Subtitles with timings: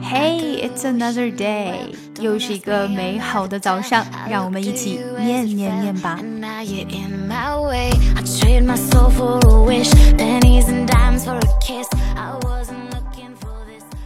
[0.00, 6.18] Hey, it's another day，又是一个美好的早上，让我们一起念念念吧。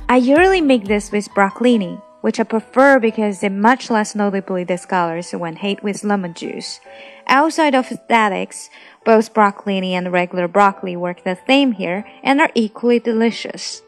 [0.06, 5.32] I usually make this with broccolini, which I prefer because it much less notably discolors
[5.32, 6.78] when hit with lemon juice.
[7.26, 8.68] Outside of aesthetics,
[9.04, 13.80] both broccolini and regular broccoli work the same here and are equally delicious.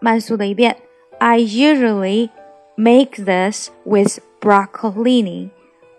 [0.00, 0.76] 慢速的一遍。
[1.20, 2.30] I usually
[2.76, 5.50] make this with broccolini,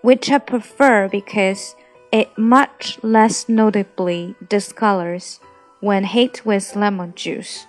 [0.02, 1.76] which I prefer because
[2.12, 5.40] it much less notably discolors
[5.82, 7.66] when hit with lemon juice.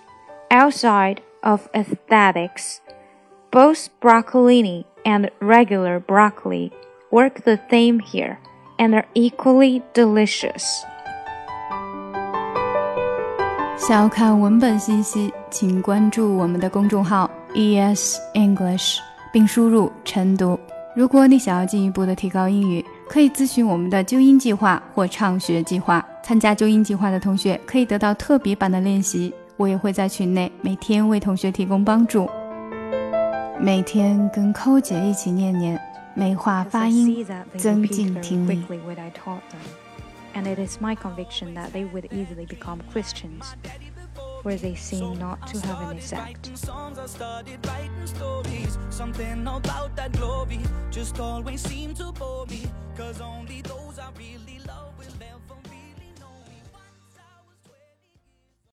[0.51, 2.81] Outside of aesthetics,
[3.51, 6.71] both broccolini and regular broccoli
[7.11, 8.39] work the same here
[8.77, 10.63] and are equally delicious.
[13.75, 18.98] 想要看文本信息，请关注我们的公众号 ES English，
[19.32, 20.58] 并输入晨读。
[20.96, 26.04] 如果你想要进一步的提高英语，可以咨询我们的纠音计划或畅学计划。
[26.22, 32.28] 参加纠音计划的同学可以得到特别版的练习，我也会在群内每天为同学提供帮助。
[33.60, 35.80] 每天跟寇姐一起念念，
[36.14, 37.24] 美化发音，
[37.56, 38.64] 增进听力。
[40.34, 43.52] And it is my conviction that they would easily become Christians
[44.44, 46.50] where they seem not to have an effect.
[48.90, 52.62] Something about that glory just always seemed to bore me,
[52.96, 54.60] cause only those I really